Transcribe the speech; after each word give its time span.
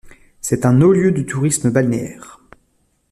C'est 0.41 0.65
un 0.65 0.81
haut-lieu 0.81 1.11
du 1.11 1.27
tourisme 1.27 1.69
balnéaire. 1.69 2.41